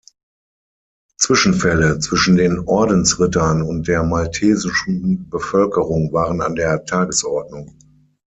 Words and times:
Zwischenfälle 1.19 1.99
zwischen 1.99 2.35
den 2.35 2.57
Ordensrittern 2.57 3.61
und 3.61 3.87
der 3.87 4.01
maltesischen 4.01 5.29
Bevölkerung 5.29 6.11
waren 6.11 6.41
an 6.41 6.55
der 6.55 6.85
Tagesordnung. 6.85 7.77